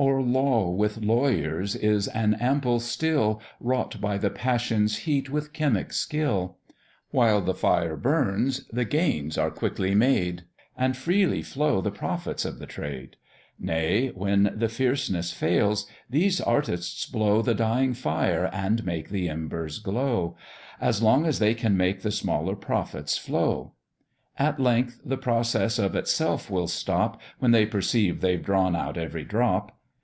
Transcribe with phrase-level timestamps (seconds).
[0.00, 5.92] Or Law with lawyers is an ample still, Wrought by the passions' heat with chymic
[5.92, 6.58] skill:
[7.10, 10.44] While the fire burns, the gains are quickly made,
[10.76, 13.16] And freely flow the profits of the trade;
[13.58, 19.80] Nay, when the fierceness fails, these artists blow The dying fire, and make the embers
[19.80, 20.36] glow,
[20.80, 23.72] As long as they can make the smaller profits flow:
[24.38, 29.24] At length the process of itself will stop, When they perceive they've drawn out every
[29.24, 29.74] drop.